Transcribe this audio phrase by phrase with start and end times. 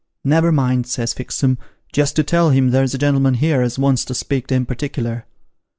[0.23, 1.59] 'Never mind,' says Fixem,
[1.93, 5.25] 'just you tell him there's a gentleman here, as wants to speak to him partickler.'